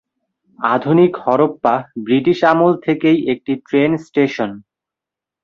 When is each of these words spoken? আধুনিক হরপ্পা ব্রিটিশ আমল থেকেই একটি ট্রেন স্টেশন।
আধুনিক 0.59 1.11
হরপ্পা 1.25 1.73
ব্রিটিশ 1.97 2.39
আমল 2.51 2.71
থেকেই 2.85 3.17
একটি 3.33 3.53
ট্রেন 3.67 3.91
স্টেশন। 4.05 4.51